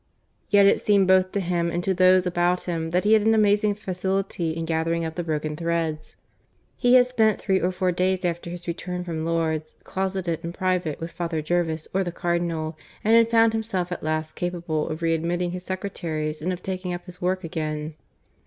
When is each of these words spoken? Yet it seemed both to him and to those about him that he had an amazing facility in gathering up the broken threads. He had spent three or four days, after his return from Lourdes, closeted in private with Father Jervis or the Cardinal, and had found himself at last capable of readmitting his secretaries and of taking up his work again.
Yet 0.49 0.65
it 0.65 0.79
seemed 0.81 1.07
both 1.07 1.31
to 1.33 1.39
him 1.39 1.69
and 1.69 1.83
to 1.83 1.93
those 1.93 2.25
about 2.25 2.61
him 2.61 2.89
that 2.89 3.03
he 3.03 3.13
had 3.13 3.21
an 3.21 3.35
amazing 3.35 3.75
facility 3.75 4.49
in 4.57 4.65
gathering 4.65 5.05
up 5.05 5.13
the 5.13 5.21
broken 5.23 5.55
threads. 5.55 6.15
He 6.75 6.95
had 6.95 7.05
spent 7.05 7.39
three 7.39 7.59
or 7.61 7.71
four 7.71 7.91
days, 7.91 8.25
after 8.25 8.49
his 8.49 8.67
return 8.67 9.03
from 9.03 9.23
Lourdes, 9.25 9.75
closeted 9.83 10.39
in 10.43 10.53
private 10.53 10.99
with 10.99 11.11
Father 11.11 11.43
Jervis 11.43 11.87
or 11.93 12.03
the 12.03 12.11
Cardinal, 12.11 12.75
and 13.03 13.15
had 13.15 13.29
found 13.29 13.53
himself 13.53 13.91
at 13.91 14.01
last 14.01 14.31
capable 14.31 14.89
of 14.89 15.03
readmitting 15.03 15.51
his 15.51 15.61
secretaries 15.63 16.41
and 16.41 16.51
of 16.51 16.63
taking 16.63 16.95
up 16.95 17.05
his 17.05 17.21
work 17.21 17.43
again. 17.43 17.93